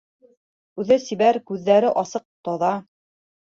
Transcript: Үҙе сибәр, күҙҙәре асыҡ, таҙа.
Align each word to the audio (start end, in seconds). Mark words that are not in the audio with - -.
Үҙе 0.83 0.97
сибәр, 1.09 1.39
күҙҙәре 1.53 1.93
асыҡ, 2.05 2.27
таҙа. 2.51 2.75